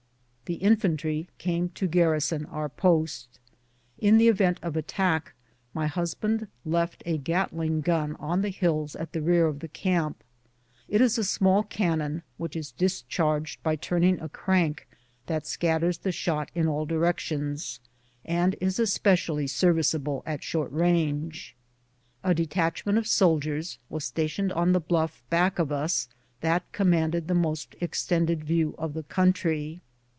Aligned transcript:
The 0.47 0.57
infantry 0.57 1.29
came 1.37 1.69
to 1.75 1.87
garrison 1.87 2.45
our 2.47 2.67
post. 2.67 3.39
In 3.99 4.17
the 4.17 4.27
event 4.27 4.59
of 4.61 4.75
attack, 4.75 5.33
my 5.73 5.87
husband 5.87 6.45
left 6.65 7.01
a 7.05 7.17
Gatling 7.17 7.79
gun 7.79 8.17
on 8.17 8.41
the 8.41 8.49
hills 8.49 8.93
at 8.97 9.13
the 9.13 9.21
rear 9.21 9.47
of 9.47 9.59
the 9.59 9.69
camp. 9.69 10.25
It 10.89 10.99
is 10.99 11.17
a 11.17 11.23
small 11.23 11.63
cannon, 11.63 12.21
which 12.35 12.57
is 12.57 12.73
dis 12.73 13.03
charged 13.03 13.63
by 13.63 13.77
turning 13.77 14.19
a 14.19 14.27
crank 14.27 14.89
that 15.27 15.47
scatters 15.47 15.99
the 15.99 16.11
shot 16.11 16.51
in 16.53 16.67
all 16.67 16.85
directions, 16.85 17.79
and 18.25 18.57
is 18.59 18.77
especially 18.77 19.47
serviceable 19.47 20.21
at 20.25 20.43
short 20.43 20.69
range. 20.73 21.55
A 22.25 22.33
detachment 22.35 22.97
of 22.97 23.07
soldiers 23.07 23.79
was 23.87 24.03
stationed 24.03 24.51
on 24.51 24.73
the 24.73 24.81
bluff 24.81 25.23
back 25.29 25.59
of 25.59 25.71
us, 25.71 26.09
that 26.41 26.69
commanded 26.73 27.29
the 27.29 27.33
most 27.35 27.73
extended 27.79 28.43
view 28.43 28.75
of 28.77 28.93
the 28.93 29.03
country. 29.03 29.79